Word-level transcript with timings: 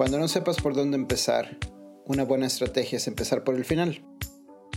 Cuando 0.00 0.18
no 0.18 0.28
sepas 0.28 0.56
por 0.56 0.74
dónde 0.74 0.96
empezar, 0.96 1.58
una 2.06 2.24
buena 2.24 2.46
estrategia 2.46 2.96
es 2.96 3.06
empezar 3.06 3.44
por 3.44 3.54
el 3.54 3.66
final. 3.66 4.02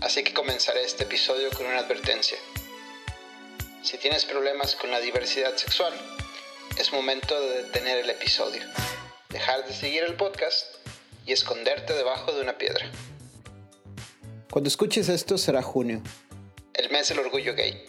Así 0.01 0.22
que 0.22 0.33
comenzaré 0.33 0.83
este 0.83 1.06
episodio 1.06 1.50
con 1.51 1.66
una 1.66 1.80
advertencia. 1.80 2.38
Si 3.83 3.98
tienes 3.98 4.25
problemas 4.25 4.75
con 4.75 4.92
la 4.92 5.00
diversidad 5.00 5.56
sexual, 5.56 5.94
es 6.78 6.92
momento 6.92 7.40
de 7.40 7.64
detener 7.64 8.00
el 8.00 8.09
episodio, 8.09 8.63
dejar 9.29 9.65
de 9.65 9.73
seguir 9.73 10.04
el 10.04 10.15
podcast 10.15 10.65
y 11.25 11.31
esconderte 11.31 11.93
debajo 11.93 12.33
de 12.33 12.41
una 12.41 12.57
piedra. 12.57 12.85
Cuando 14.51 14.67
escuches 14.67 15.07
esto 15.07 15.37
será 15.37 15.61
junio, 15.61 16.01
el 16.73 16.91
mes 16.91 17.07
del 17.07 17.19
orgullo 17.19 17.55
gay, 17.55 17.81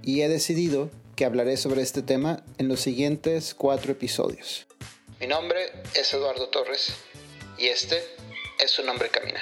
y 0.00 0.22
he 0.22 0.28
decidido 0.30 0.90
que 1.16 1.26
hablaré 1.26 1.58
sobre 1.58 1.82
este 1.82 2.00
tema 2.00 2.42
en 2.56 2.68
los 2.68 2.80
siguientes 2.80 3.52
cuatro 3.52 3.92
episodios. 3.92 4.66
Mi 5.22 5.28
nombre 5.28 5.70
es 5.94 6.12
Eduardo 6.14 6.48
Torres 6.48 6.94
y 7.56 7.66
este 7.66 8.02
es 8.58 8.72
su 8.72 8.82
nombre 8.82 9.08
camina. 9.08 9.40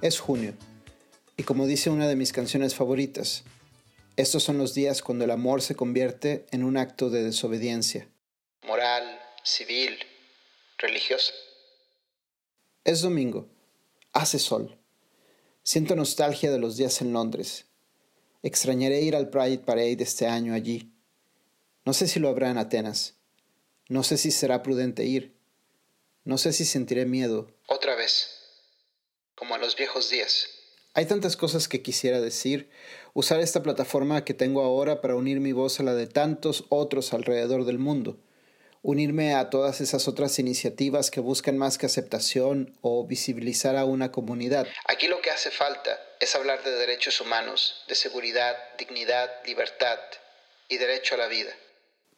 Es 0.00 0.20
junio 0.20 0.54
y 1.36 1.42
como 1.42 1.66
dice 1.66 1.90
una 1.90 2.06
de 2.06 2.14
mis 2.14 2.32
canciones 2.32 2.76
favoritas, 2.76 3.42
estos 4.16 4.44
son 4.44 4.56
los 4.56 4.72
días 4.72 5.02
cuando 5.02 5.24
el 5.24 5.32
amor 5.32 5.62
se 5.62 5.74
convierte 5.74 6.46
en 6.52 6.62
un 6.62 6.76
acto 6.76 7.10
de 7.10 7.24
desobediencia. 7.24 8.08
Moral, 8.62 9.20
civil, 9.42 9.98
religiosa. 10.78 11.32
Es 12.84 13.00
domingo, 13.00 13.48
hace 14.12 14.38
sol. 14.38 14.78
Siento 15.64 15.96
nostalgia 15.96 16.52
de 16.52 16.60
los 16.60 16.76
días 16.76 17.00
en 17.00 17.12
Londres 17.12 17.66
Extrañaré 18.44 19.00
ir 19.00 19.16
al 19.16 19.30
Pride 19.30 19.60
Parade 19.60 19.96
este 20.00 20.26
año 20.26 20.52
allí. 20.52 20.92
No 21.86 21.94
sé 21.94 22.06
si 22.06 22.20
lo 22.20 22.28
habrá 22.28 22.50
en 22.50 22.58
Atenas. 22.58 23.14
No 23.88 24.02
sé 24.02 24.18
si 24.18 24.30
será 24.30 24.62
prudente 24.62 25.06
ir. 25.06 25.34
No 26.24 26.36
sé 26.36 26.52
si 26.52 26.66
sentiré 26.66 27.06
miedo. 27.06 27.50
Otra 27.68 27.94
vez. 27.94 28.28
Como 29.34 29.54
en 29.54 29.62
los 29.62 29.76
viejos 29.76 30.10
días. 30.10 30.46
Hay 30.92 31.06
tantas 31.06 31.38
cosas 31.38 31.68
que 31.68 31.80
quisiera 31.80 32.20
decir, 32.20 32.68
usar 33.14 33.40
esta 33.40 33.62
plataforma 33.62 34.26
que 34.26 34.34
tengo 34.34 34.60
ahora 34.60 35.00
para 35.00 35.16
unir 35.16 35.40
mi 35.40 35.52
voz 35.52 35.80
a 35.80 35.82
la 35.82 35.94
de 35.94 36.06
tantos 36.06 36.66
otros 36.68 37.14
alrededor 37.14 37.64
del 37.64 37.78
mundo 37.78 38.23
unirme 38.84 39.34
a 39.34 39.48
todas 39.48 39.80
esas 39.80 40.08
otras 40.08 40.38
iniciativas 40.38 41.10
que 41.10 41.20
buscan 41.20 41.56
más 41.56 41.78
que 41.78 41.86
aceptación 41.86 42.76
o 42.82 43.06
visibilizar 43.06 43.76
a 43.76 43.86
una 43.86 44.12
comunidad. 44.12 44.66
Aquí 44.86 45.08
lo 45.08 45.22
que 45.22 45.30
hace 45.30 45.50
falta 45.50 45.98
es 46.20 46.34
hablar 46.36 46.62
de 46.62 46.70
derechos 46.70 47.18
humanos, 47.22 47.82
de 47.88 47.94
seguridad, 47.94 48.54
dignidad, 48.78 49.30
libertad 49.46 49.98
y 50.68 50.76
derecho 50.76 51.14
a 51.14 51.18
la 51.18 51.28
vida. 51.28 51.50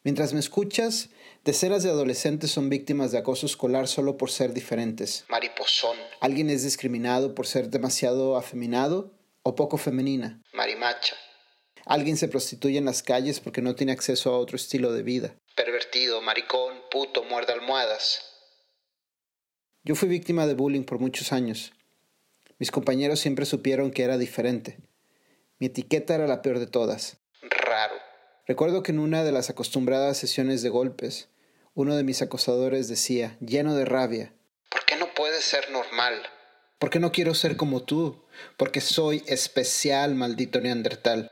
Mientras 0.03 0.33
me 0.33 0.41
escuchas, 0.41 1.07
decenas 1.45 1.83
de 1.83 1.89
adolescentes 1.89 2.51
son 2.51 2.69
víctimas 2.69 3.13
de 3.13 3.19
acoso 3.19 3.45
escolar 3.45 3.87
solo 3.87 4.17
por 4.17 4.29
ser 4.29 4.51
diferentes. 4.51 5.23
Mariposón. 5.29 5.97
¿Alguien 6.19 6.49
es 6.49 6.63
discriminado 6.63 7.33
por 7.33 7.47
ser 7.47 7.69
demasiado 7.69 8.35
afeminado 8.35 9.13
o 9.41 9.55
poco 9.55 9.77
femenina? 9.77 10.41
Marimacha. 10.51 11.15
Alguien 11.85 12.17
se 12.17 12.27
prostituye 12.27 12.77
en 12.77 12.83
las 12.83 13.03
calles 13.03 13.39
porque 13.39 13.61
no 13.61 13.73
tiene 13.73 13.93
acceso 13.93 14.33
a 14.33 14.37
otro 14.37 14.57
estilo 14.57 14.91
de 14.91 15.03
vida 15.03 15.37
pervertido, 15.57 16.16
maricón, 16.27 16.73
puto, 16.91 17.23
muerde 17.23 17.53
almohadas. 17.53 18.21
Yo 19.85 19.95
fui 19.95 20.09
víctima 20.09 20.45
de 20.45 20.55
bullying 20.55 20.83
por 20.83 20.99
muchos 20.99 21.31
años. 21.31 21.71
Mis 22.59 22.69
compañeros 22.69 23.21
siempre 23.21 23.45
supieron 23.45 23.91
que 23.91 24.03
era 24.03 24.17
diferente. 24.17 24.77
Mi 25.57 25.67
etiqueta 25.67 26.15
era 26.15 26.27
la 26.27 26.41
peor 26.41 26.59
de 26.59 26.67
todas. 26.67 27.15
Raro. 27.43 27.95
Recuerdo 28.45 28.83
que 28.83 28.91
en 28.91 28.99
una 28.99 29.23
de 29.23 29.31
las 29.31 29.49
acostumbradas 29.49 30.17
sesiones 30.17 30.61
de 30.61 30.67
golpes, 30.67 31.29
uno 31.73 31.95
de 31.95 32.03
mis 32.03 32.21
acosadores 32.21 32.89
decía, 32.89 33.37
lleno 33.39 33.73
de 33.73 33.85
rabia, 33.85 34.33
¿por 34.69 34.83
qué 34.83 34.97
no 34.97 35.07
puedes 35.13 35.45
ser 35.45 35.71
normal? 35.71 36.23
¿Por 36.77 36.89
qué 36.89 36.99
no 36.99 37.13
quiero 37.13 37.35
ser 37.35 37.55
como 37.55 37.83
tú? 37.83 38.25
Porque 38.57 38.81
soy 38.81 39.23
especial, 39.27 40.13
maldito 40.13 40.59
neandertal. 40.59 41.31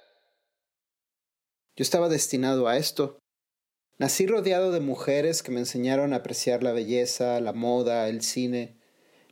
Yo 1.76 1.84
estaba 1.84 2.08
destinado 2.08 2.70
a 2.70 2.78
esto. 2.78 3.20
Nací 3.98 4.28
rodeado 4.28 4.74
de 4.74 4.82
mujeres 4.82 5.42
que 5.42 5.54
me 5.54 5.62
enseñaron 5.62 6.12
a 6.12 6.18
apreciar 6.18 6.64
la 6.64 6.74
belleza, 6.74 7.40
la 7.40 7.54
moda, 7.54 8.10
el 8.10 8.22
cine. 8.24 8.76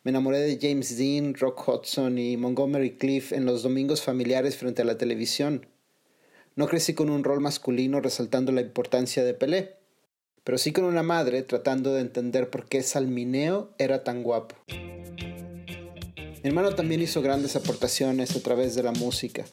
Me 0.03 0.11
enamoré 0.11 0.39
de 0.39 0.57
James 0.57 0.97
Dean, 0.97 1.33
Rock 1.33 1.67
Hudson 1.67 2.17
y 2.17 2.37
Montgomery 2.37 2.97
Cliff 2.97 3.33
en 3.33 3.45
los 3.45 3.61
domingos 3.61 4.01
familiares 4.01 4.55
frente 4.55 4.81
a 4.81 4.85
la 4.85 4.97
televisión. 4.97 5.65
No 6.55 6.67
crecí 6.67 6.93
con 6.93 7.09
un 7.09 7.25
rol 7.25 7.41
masculino 7.41 7.99
resaltando 7.99 8.53
la 8.53 8.61
importancia 8.61 9.25
de 9.25 9.33
Pelé, 9.33 9.75
pero 10.45 10.57
sí 10.57 10.71
con 10.71 10.85
una 10.85 11.03
madre 11.03 11.43
tratando 11.43 11.93
de 11.93 11.99
entender 11.99 12.49
por 12.49 12.65
qué 12.65 12.83
Salmineo 12.83 13.73
era 13.79 14.05
tan 14.05 14.23
guapo. 14.23 14.55
Mi 14.69 16.49
hermano 16.49 16.73
también 16.73 17.01
hizo 17.01 17.21
grandes 17.21 17.57
aportaciones 17.57 18.33
a 18.37 18.39
través 18.39 18.75
de 18.75 18.83
la 18.83 18.93
música. 18.93 19.43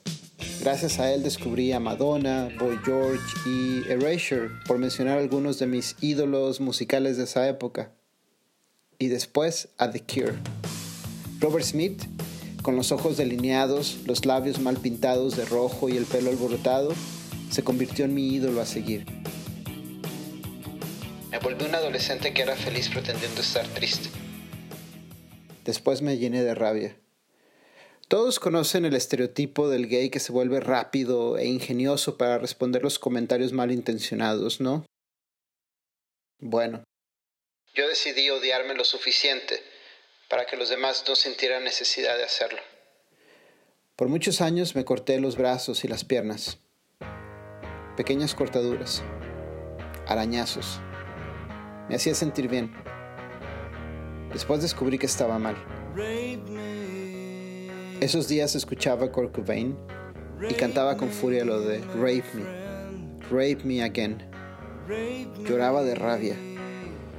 Gracias 0.61 1.01
a 1.01 1.11
él 1.11 1.23
descubrí 1.23 1.73
a 1.73 1.81
Madonna, 1.81 2.51
Boy 2.59 2.79
George 2.85 3.25
y 3.47 3.91
Erasure, 3.91 4.51
por 4.67 4.77
mencionar 4.77 5.17
algunos 5.17 5.59
de 5.59 5.67
mis 5.67 5.97
ídolos 6.03 6.61
musicales 6.61 7.17
de 7.17 7.25
esa 7.25 7.49
época. 7.49 7.93
Y 8.99 9.09
después 9.09 9.71
a 9.79 9.91
The 9.91 10.03
Cure. 10.03 10.39
Robert 11.41 11.65
Smith, 11.65 12.03
con 12.61 12.77
los 12.77 12.93
ojos 12.93 13.17
delineados, 13.17 14.01
los 14.05 14.27
labios 14.27 14.61
mal 14.61 14.77
pintados 14.77 15.35
de 15.35 15.47
rojo 15.47 15.89
y 15.89 15.97
el 15.97 16.05
pelo 16.05 16.29
alborotado, 16.29 16.93
se 17.51 17.65
convirtió 17.65 18.05
en 18.05 18.13
mi 18.13 18.29
ídolo 18.29 18.61
a 18.61 18.67
seguir. 18.67 19.07
Me 21.31 21.39
volví 21.39 21.65
un 21.65 21.75
adolescente 21.75 22.35
que 22.35 22.43
era 22.43 22.55
feliz 22.55 22.91
pretendiendo 22.91 23.41
estar 23.41 23.67
triste. 23.69 24.11
Después 25.65 26.03
me 26.03 26.19
llené 26.19 26.43
de 26.43 26.55
rabia. 26.55 26.97
Todos 28.11 28.41
conocen 28.41 28.85
el 28.85 28.97
estereotipo 28.97 29.69
del 29.69 29.87
gay 29.87 30.11
que 30.11 30.19
se 30.19 30.33
vuelve 30.33 30.59
rápido 30.59 31.39
e 31.39 31.47
ingenioso 31.47 32.19
para 32.19 32.39
responder 32.39 32.83
los 32.83 32.99
comentarios 32.99 33.53
malintencionados, 33.53 34.61
¿no? 34.61 34.85
Bueno, 36.41 36.83
yo 37.73 37.87
decidí 37.87 38.29
odiarme 38.31 38.75
lo 38.75 38.83
suficiente 38.83 39.63
para 40.29 40.45
que 40.45 40.57
los 40.57 40.71
demás 40.71 41.05
no 41.07 41.15
sintieran 41.15 41.63
necesidad 41.63 42.17
de 42.17 42.25
hacerlo. 42.25 42.59
Por 43.95 44.09
muchos 44.09 44.41
años 44.41 44.75
me 44.75 44.85
corté 44.85 45.21
los 45.21 45.37
brazos 45.37 45.85
y 45.85 45.87
las 45.87 46.05
piernas. 46.05 46.59
Pequeñas 47.97 48.35
cortaduras, 48.35 49.05
arañazos. 50.09 50.81
Me 51.89 51.95
hacía 51.95 52.17
sentir 52.17 52.49
bien. 52.49 52.75
Después 54.33 54.63
descubrí 54.63 54.99
que 54.99 55.07
estaba 55.07 55.39
mal. 55.39 55.55
Esos 58.01 58.29
días 58.29 58.55
escuchaba 58.55 59.13
Kurt 59.13 59.35
Cobain 59.35 59.77
y 60.49 60.55
cantaba 60.55 60.97
con 60.97 61.11
furia 61.11 61.45
lo 61.45 61.61
de 61.61 61.81
Rape 61.81 62.25
Me, 62.33 63.21
Rape 63.31 63.59
Me 63.65 63.83
Again. 63.83 64.27
Lloraba 65.47 65.83
de 65.83 65.95
rabia. 65.95 66.35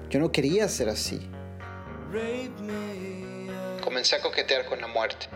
Yo 0.10 0.20
no 0.20 0.32
quería 0.32 0.68
ser 0.68 0.90
así. 0.90 1.20
Comencé 3.84 4.16
a 4.16 4.22
coquetear 4.22 4.66
con 4.66 4.82
la 4.82 4.88
muerte. 4.88 5.28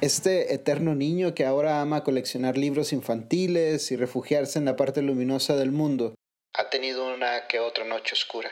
Este 0.00 0.54
eterno 0.54 0.94
niño 0.94 1.34
que 1.34 1.44
ahora 1.44 1.82
ama 1.82 2.02
coleccionar 2.02 2.56
libros 2.56 2.94
infantiles 2.94 3.92
y 3.92 3.96
refugiarse 3.96 4.58
en 4.58 4.64
la 4.64 4.76
parte 4.76 5.02
luminosa 5.02 5.54
del 5.54 5.70
mundo, 5.70 6.14
ha 6.54 6.70
tenido 6.70 7.14
una 7.14 7.46
que 7.46 7.60
otra 7.60 7.84
noche 7.84 8.14
oscura. 8.14 8.50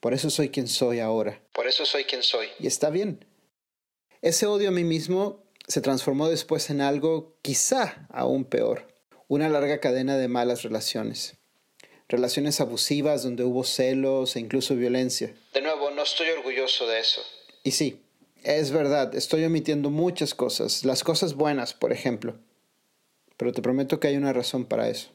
Por 0.00 0.14
eso 0.14 0.30
soy 0.30 0.48
quien 0.48 0.66
soy 0.66 0.98
ahora. 0.98 1.42
Por 1.52 1.66
eso 1.66 1.84
soy 1.84 2.04
quien 2.04 2.22
soy. 2.22 2.48
Y 2.58 2.66
está 2.66 2.88
bien. 2.88 3.26
Ese 4.22 4.46
odio 4.46 4.70
a 4.70 4.72
mí 4.72 4.82
mismo 4.82 5.44
se 5.68 5.82
transformó 5.82 6.28
después 6.28 6.70
en 6.70 6.80
algo 6.80 7.36
quizá 7.42 8.06
aún 8.10 8.44
peor. 8.44 8.88
Una 9.28 9.48
larga 9.50 9.78
cadena 9.78 10.16
de 10.16 10.26
malas 10.28 10.62
relaciones. 10.62 11.34
Relaciones 12.08 12.60
abusivas 12.60 13.22
donde 13.22 13.44
hubo 13.44 13.62
celos 13.62 14.34
e 14.34 14.40
incluso 14.40 14.74
violencia. 14.74 15.34
De 15.52 15.60
nuevo, 15.60 15.90
no 15.90 16.02
estoy 16.02 16.30
orgulloso 16.30 16.86
de 16.88 16.98
eso. 16.98 17.20
Y 17.62 17.72
sí, 17.72 18.00
es 18.42 18.72
verdad, 18.72 19.14
estoy 19.14 19.44
omitiendo 19.44 19.90
muchas 19.90 20.34
cosas, 20.34 20.84
las 20.84 21.04
cosas 21.04 21.34
buenas, 21.34 21.74
por 21.74 21.92
ejemplo. 21.92 22.36
Pero 23.36 23.52
te 23.52 23.62
prometo 23.62 24.00
que 24.00 24.08
hay 24.08 24.16
una 24.16 24.32
razón 24.32 24.64
para 24.64 24.88
eso. 24.88 25.10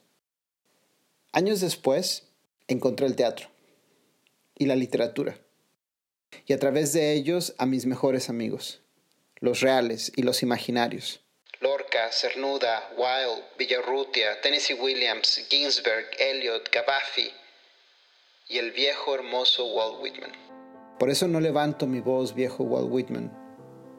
Años 1.34 1.60
después, 1.60 2.24
encontré 2.68 3.08
el 3.08 3.16
teatro 3.16 3.50
y 4.56 4.66
la 4.66 4.76
literatura, 4.76 5.38
y 6.46 6.54
a 6.54 6.60
través 6.60 6.94
de 6.94 7.14
ellos 7.14 7.54
a 7.58 7.66
mis 7.66 7.86
mejores 7.86 8.30
amigos, 8.30 8.82
los 9.40 9.62
reales 9.62 10.12
y 10.16 10.24
los 10.24 10.44
imaginarios. 10.44 11.22
Lorca, 11.62 12.12
Cernuda, 12.12 12.92
Wilde, 12.98 13.44
Villarrutia, 13.58 14.42
Tennessee 14.42 14.74
Williams, 14.76 15.46
Ginsberg, 15.50 16.06
Eliot, 16.20 16.70
Gabaffi 16.72 17.32
y 18.50 18.58
el 18.58 18.72
viejo 18.72 19.16
hermoso 19.16 19.66
Walt 19.74 20.02
Whitman. 20.02 20.32
Por 21.00 21.10
eso 21.10 21.28
no 21.28 21.40
levanto 21.40 21.88
mi 21.88 22.00
voz, 22.00 22.36
viejo 22.36 22.64
Walt 22.64 22.90
Whitman, 22.92 23.32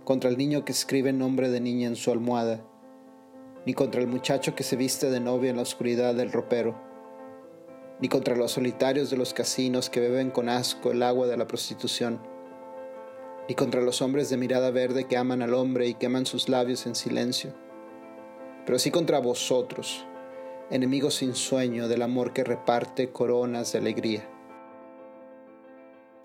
contra 0.05 0.31
el 0.31 0.39
niño 0.39 0.65
que 0.65 0.73
escribe 0.73 1.13
nombre 1.13 1.49
de 1.51 1.61
niña 1.61 1.89
en 1.89 1.97
su 1.97 2.11
almohada 2.11 2.65
ni 3.67 3.75
contra 3.75 4.01
el 4.01 4.07
muchacho 4.07 4.55
que 4.55 4.63
se 4.63 4.77
viste 4.77 5.11
de 5.11 5.21
novia 5.21 5.51
en 5.51 5.57
la 5.57 5.63
oscuridad 5.63 6.15
del 6.15 6.33
ropero, 6.33 6.81
ni 8.01 8.09
contra 8.09 8.37
los 8.37 8.53
solitarios 8.53 9.11
de 9.11 9.17
los 9.17 9.33
casinos 9.33 9.91
que 9.91 10.01
beben 10.01 10.31
con 10.31 10.49
asco 10.49 10.91
el 10.91 11.03
agua 11.03 11.27
de 11.27 11.37
la 11.37 11.47
prostitución, 11.47 12.21
ni 13.49 13.55
contra 13.55 13.81
los 13.81 14.03
hombres 14.03 14.29
de 14.29 14.37
mirada 14.37 14.71
verde 14.71 15.05
que 15.05 15.17
aman 15.17 15.43
al 15.43 15.55
hombre 15.55 15.87
y 15.87 15.95
queman 15.95 16.27
sus 16.27 16.49
labios 16.49 16.87
en 16.87 16.95
silencio, 16.95 17.55
pero 18.65 18.79
sí 18.79 18.91
contra 18.91 19.19
vosotros, 19.19 20.05
enemigos 20.71 21.15
sin 21.15 21.35
sueño 21.35 21.89
del 21.89 22.03
amor 22.03 22.33
que 22.33 22.45
reparte 22.45 23.11
coronas 23.11 23.73
de 23.73 23.79
alegría. 23.79 24.29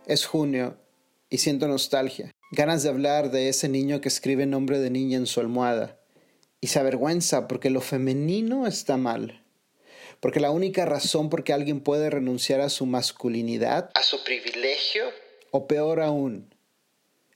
Es 0.05 0.25
junio 0.25 0.77
y 1.29 1.37
siento 1.37 1.67
nostalgia, 1.67 2.31
ganas 2.51 2.83
de 2.83 2.89
hablar 2.89 3.31
de 3.31 3.49
ese 3.49 3.69
niño 3.69 4.01
que 4.01 4.09
escribe 4.09 4.45
nombre 4.45 4.79
de 4.79 4.89
niña 4.89 5.17
en 5.17 5.27
su 5.27 5.39
almohada 5.39 5.99
y 6.59 6.67
se 6.67 6.79
avergüenza 6.79 7.47
porque 7.47 7.69
lo 7.69 7.81
femenino 7.81 8.67
está 8.67 8.97
mal. 8.97 9.40
Porque 10.21 10.39
la 10.39 10.51
única 10.51 10.85
razón 10.85 11.29
por 11.29 11.43
que 11.43 11.51
alguien 11.51 11.81
puede 11.81 12.09
renunciar 12.09 12.61
a 12.61 12.69
su 12.69 12.85
masculinidad, 12.85 13.89
a 13.95 14.03
su 14.03 14.23
privilegio, 14.23 15.05
o 15.51 15.67
peor 15.67 15.99
aún, 15.99 16.55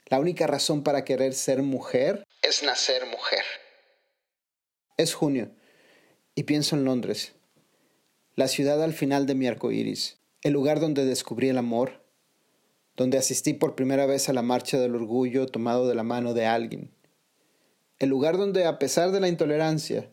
la 0.07 0.19
única 0.19 0.47
razón 0.47 0.83
para 0.83 1.03
querer 1.03 1.33
ser 1.33 1.63
mujer 1.63 2.25
es 2.43 2.63
nacer 2.63 3.05
mujer. 3.07 3.43
Es 4.97 5.13
junio 5.13 5.51
y 6.35 6.43
pienso 6.43 6.75
en 6.75 6.85
Londres, 6.85 7.33
la 8.35 8.47
ciudad 8.47 8.83
al 8.83 8.93
final 8.93 9.25
de 9.25 9.33
mi 9.33 9.47
arco 9.47 9.71
iris, 9.71 10.19
el 10.43 10.53
lugar 10.53 10.79
donde 10.79 11.05
descubrí 11.05 11.49
el 11.49 11.57
amor, 11.57 12.03
donde 12.95 13.17
asistí 13.17 13.53
por 13.53 13.75
primera 13.75 14.05
vez 14.05 14.29
a 14.29 14.33
la 14.33 14.43
marcha 14.43 14.77
del 14.77 14.95
orgullo 14.95 15.47
tomado 15.47 15.87
de 15.87 15.95
la 15.95 16.03
mano 16.03 16.33
de 16.33 16.45
alguien, 16.45 16.91
el 17.97 18.09
lugar 18.09 18.37
donde, 18.37 18.65
a 18.65 18.77
pesar 18.77 19.11
de 19.11 19.21
la 19.21 19.27
intolerancia, 19.27 20.11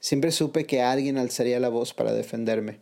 siempre 0.00 0.32
supe 0.32 0.66
que 0.66 0.82
alguien 0.82 1.18
alzaría 1.18 1.60
la 1.60 1.68
voz 1.68 1.94
para 1.94 2.12
defenderme. 2.12 2.80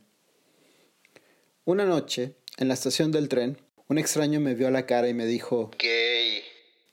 Una 1.65 1.85
noche, 1.85 2.37
en 2.56 2.69
la 2.69 2.75
estación 2.75 3.12
del 3.12 3.29
tren, 3.29 3.59
un 3.88 3.99
extraño 3.99 4.41
me 4.41 4.55
vio 4.55 4.69
a 4.69 4.70
la 4.70 4.87
cara 4.87 5.09
y 5.09 5.15
me 5.15 5.26
dijo: 5.26 5.70
Gay. 5.79 6.43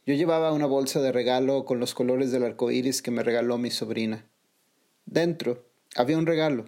Yo 0.06 0.14
llevaba 0.14 0.52
una 0.52 0.66
bolsa 0.66 1.02
de 1.02 1.12
regalo 1.12 1.66
con 1.66 1.80
los 1.80 1.94
colores 1.94 2.32
del 2.32 2.44
arco 2.44 2.72
iris 2.72 3.02
que 3.02 3.12
me 3.12 3.24
regaló 3.24 3.58
mi 3.58 3.72
sobrina. 3.72 4.30
Dentro 5.06 5.66
había 5.96 6.18
un 6.18 6.26
regalo, 6.26 6.66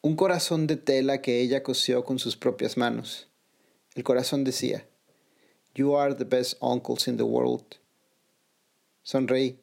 un 0.00 0.16
corazón 0.16 0.66
de 0.66 0.76
tela 0.76 1.20
que 1.20 1.40
ella 1.40 1.62
cosió 1.62 2.04
con 2.04 2.18
sus 2.18 2.36
propias 2.36 2.76
manos. 2.76 3.28
El 3.94 4.04
corazón 4.04 4.44
decía: 4.44 4.86
You 5.74 5.96
are 5.96 6.14
the 6.14 6.24
best 6.24 6.54
uncles 6.60 7.06
in 7.06 7.16
the 7.16 7.22
world. 7.22 7.76
Sonreí. 9.02 9.58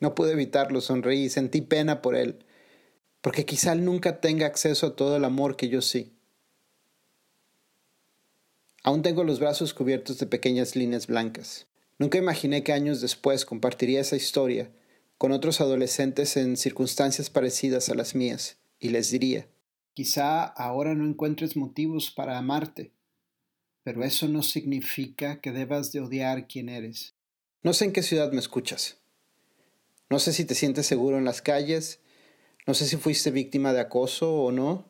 No 0.00 0.14
pude 0.14 0.32
evitarlo, 0.32 0.80
sonreí 0.80 1.28
sentí 1.28 1.60
pena 1.60 2.02
por 2.02 2.16
él, 2.16 2.44
porque 3.20 3.44
quizá 3.44 3.74
nunca 3.74 4.20
tenga 4.20 4.46
acceso 4.46 4.88
a 4.88 4.96
todo 4.96 5.16
el 5.16 5.24
amor 5.24 5.56
que 5.56 5.68
yo 5.68 5.82
sí. 5.82 6.16
Aún 8.82 9.02
tengo 9.02 9.24
los 9.24 9.40
brazos 9.40 9.74
cubiertos 9.74 10.18
de 10.18 10.26
pequeñas 10.26 10.74
líneas 10.74 11.06
blancas. 11.06 11.66
Nunca 11.98 12.16
imaginé 12.16 12.64
que 12.64 12.72
años 12.72 13.02
después 13.02 13.44
compartiría 13.44 14.00
esa 14.00 14.16
historia 14.16 14.72
con 15.18 15.32
otros 15.32 15.60
adolescentes 15.60 16.38
en 16.38 16.56
circunstancias 16.56 17.28
parecidas 17.28 17.90
a 17.90 17.94
las 17.94 18.14
mías, 18.14 18.56
y 18.78 18.88
les 18.88 19.10
diría, 19.10 19.48
quizá 19.92 20.44
ahora 20.44 20.94
no 20.94 21.04
encuentres 21.04 21.58
motivos 21.58 22.10
para 22.10 22.38
amarte, 22.38 22.94
pero 23.82 24.02
eso 24.02 24.28
no 24.28 24.42
significa 24.42 25.42
que 25.42 25.52
debas 25.52 25.92
de 25.92 26.00
odiar 26.00 26.48
quien 26.48 26.70
eres. 26.70 27.16
No 27.62 27.74
sé 27.74 27.84
en 27.84 27.92
qué 27.92 28.02
ciudad 28.02 28.32
me 28.32 28.38
escuchas. 28.38 28.99
No 30.10 30.18
sé 30.18 30.32
si 30.32 30.44
te 30.44 30.56
sientes 30.56 30.86
seguro 30.86 31.18
en 31.18 31.24
las 31.24 31.40
calles, 31.40 32.00
no 32.66 32.74
sé 32.74 32.86
si 32.86 32.96
fuiste 32.96 33.30
víctima 33.30 33.72
de 33.72 33.78
acoso 33.78 34.34
o 34.34 34.50
no, 34.50 34.84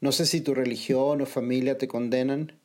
no 0.00 0.12
sé 0.12 0.26
si 0.26 0.42
tu 0.42 0.54
religión 0.54 1.22
o 1.22 1.26
familia 1.26 1.78
te 1.78 1.88
condenan, 1.88 2.60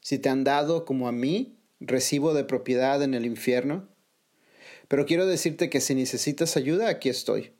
si 0.00 0.18
te 0.18 0.28
han 0.28 0.42
dado, 0.42 0.84
como 0.84 1.06
a 1.06 1.12
mí, 1.12 1.60
recibo 1.78 2.34
de 2.34 2.42
propiedad 2.42 3.04
en 3.04 3.14
el 3.14 3.24
infierno. 3.24 3.88
Pero 4.88 5.06
quiero 5.06 5.26
decirte 5.26 5.70
que 5.70 5.80
si 5.80 5.94
necesitas 5.94 6.56
ayuda, 6.56 6.88
aquí 6.88 7.08
estoy. 7.08 7.52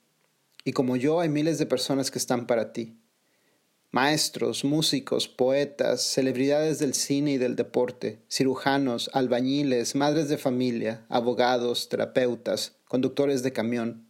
Y 0.65 0.73
como 0.73 0.97
yo, 0.97 1.21
hay 1.21 1.29
miles 1.29 1.59
de 1.59 1.67
personas 1.67 2.11
que 2.11 2.19
están 2.19 2.49
para 2.49 2.73
ti. 2.73 2.99
Maestros, 3.93 4.65
músicos, 4.65 5.29
poetas, 5.29 6.03
celebridades 6.03 6.81
del 6.81 6.95
cine 6.95 7.33
y 7.33 7.39
del 7.39 7.55
deporte, 7.55 8.19
cirujanos, 8.29 9.09
albañiles, 9.13 9.95
madres 9.95 10.29
de 10.29 10.37
familia, 10.37 11.07
abogados, 11.09 11.89
terapeutas, 11.89 12.77
conductores 12.89 13.43
de 13.43 13.53
camión, 13.53 14.09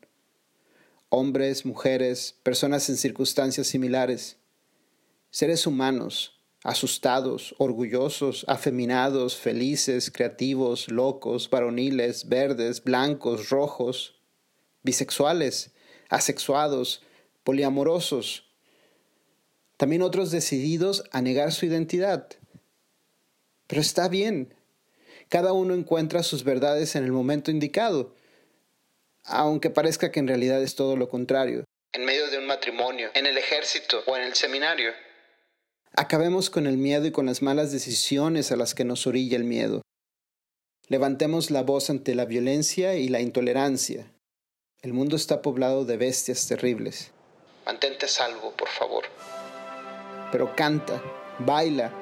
hombres, 1.08 1.64
mujeres, 1.64 2.37
personas 2.43 2.88
en 2.88 2.96
circunstancias 2.96 3.67
similares, 3.67 4.38
seres 5.31 5.67
humanos, 5.67 6.40
asustados, 6.62 7.55
orgullosos, 7.58 8.44
afeminados, 8.49 9.37
felices, 9.37 10.11
creativos, 10.11 10.90
locos, 10.90 11.49
varoniles, 11.49 12.28
verdes, 12.28 12.82
blancos, 12.82 13.50
rojos, 13.50 14.20
bisexuales, 14.82 15.73
asexuados, 16.08 17.02
poliamorosos, 17.44 18.44
también 19.76 20.02
otros 20.02 20.31
decididos 20.31 21.05
a 21.12 21.23
negar 21.23 21.52
su 21.52 21.67
identidad. 21.67 22.28
Pero 23.67 23.81
está 23.81 24.08
bien, 24.08 24.55
cada 25.28 25.52
uno 25.52 25.75
encuentra 25.75 26.23
sus 26.23 26.44
verdades 26.44 26.96
en 26.96 27.05
el 27.05 27.12
momento 27.12 27.50
indicado 27.50 28.14
aunque 29.26 29.70
parezca 29.70 30.11
que 30.11 30.20
en 30.20 30.28
realidad 30.28 30.62
es 30.62 30.75
todo 30.75 30.96
lo 30.96 31.08
contrario. 31.08 31.64
En 31.93 32.05
medio 32.05 32.28
de 32.31 32.38
un 32.38 32.46
matrimonio, 32.46 33.11
en 33.14 33.26
el 33.26 33.38
ejército 33.38 34.02
o 34.06 34.17
en 34.17 34.23
el 34.23 34.34
seminario. 34.34 34.93
Acabemos 35.94 36.50
con 36.50 36.67
el 36.67 36.76
miedo 36.76 37.06
y 37.06 37.12
con 37.12 37.26
las 37.26 37.43
malas 37.43 37.73
decisiones 37.73 38.52
a 38.52 38.56
las 38.56 38.75
que 38.75 38.84
nos 38.84 39.06
orilla 39.06 39.37
el 39.37 39.44
miedo. 39.44 39.82
Levantemos 40.88 41.50
la 41.50 41.62
voz 41.62 41.90
ante 41.90 42.14
la 42.14 42.26
violencia 42.26 42.94
y 42.94 43.08
la 43.08 43.20
intolerancia. 43.20 44.12
El 44.82 44.93
mundo 44.93 45.17
está 45.17 45.43
poblado 45.43 45.84
de 45.84 45.96
bestias 45.96 46.46
terribles. 46.46 47.11
Mantente 47.64 48.06
salvo, 48.06 48.52
por 48.52 48.69
favor. 48.69 49.05
Pero 50.31 50.55
canta, 50.55 51.02
baila, 51.40 51.93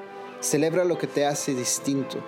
celebra 0.41 0.85
lo 0.85 0.99
que 0.99 1.07
te 1.07 1.25
hace 1.25 1.55
distinto. 1.55 2.23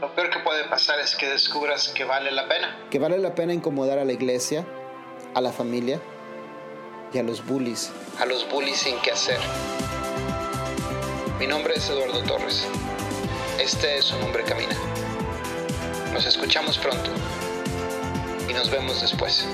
Lo 0.00 0.12
peor 0.14 0.30
que 0.30 0.39
pasar 0.70 1.00
es 1.00 1.16
que 1.16 1.28
descubras 1.28 1.88
que 1.88 2.04
vale 2.04 2.30
la 2.30 2.48
pena. 2.48 2.78
Que 2.90 3.00
vale 3.00 3.18
la 3.18 3.34
pena 3.34 3.52
incomodar 3.52 3.98
a 3.98 4.04
la 4.04 4.12
iglesia, 4.12 4.64
a 5.34 5.40
la 5.40 5.52
familia 5.52 6.00
y 7.12 7.18
a 7.18 7.24
los 7.24 7.44
bullies. 7.44 7.90
A 8.20 8.24
los 8.24 8.48
bullies 8.48 8.78
sin 8.78 8.98
qué 9.00 9.10
hacer. 9.10 9.38
Mi 11.40 11.46
nombre 11.48 11.74
es 11.74 11.90
Eduardo 11.90 12.22
Torres. 12.22 12.66
Este 13.58 13.98
es 13.98 14.12
Un 14.12 14.22
Hombre 14.22 14.44
Camina. 14.44 14.76
Nos 16.12 16.24
escuchamos 16.24 16.78
pronto 16.78 17.10
y 18.48 18.52
nos 18.52 18.70
vemos 18.70 19.00
después. 19.00 19.46